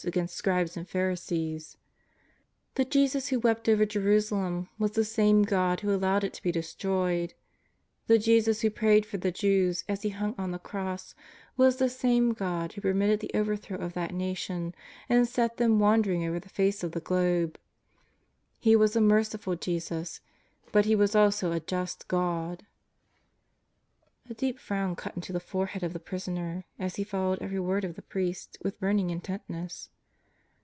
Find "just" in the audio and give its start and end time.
21.59-22.07